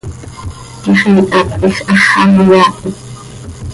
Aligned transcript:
Quixiihat 0.81 1.49
quih 1.59 1.79
hax 1.89 2.05
an 2.21 2.31
iyaahit. 2.43 2.97